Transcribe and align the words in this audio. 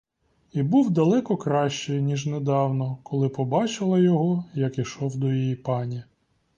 І 0.53 0.63
був 0.63 0.91
далеко 0.91 1.37
кращий 1.37 2.01
ніж 2.01 2.25
недавно, 2.25 2.97
коли 3.03 3.29
побачила 3.29 3.99
його, 3.99 4.45
як 4.53 4.77
ішов 4.79 5.17
до 5.17 5.31
її 5.33 5.55
пані. 5.55 6.03